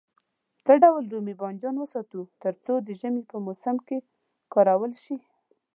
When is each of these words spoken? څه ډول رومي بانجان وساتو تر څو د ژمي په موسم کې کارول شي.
څه 0.65 0.73
ډول 0.83 1.03
رومي 1.13 1.35
بانجان 1.41 1.75
وساتو 1.79 2.21
تر 2.41 2.53
څو 2.65 2.73
د 2.87 2.89
ژمي 2.99 3.23
په 3.31 3.37
موسم 3.45 3.75
کې 3.87 3.97
کارول 4.53 4.93
شي. 5.03 5.17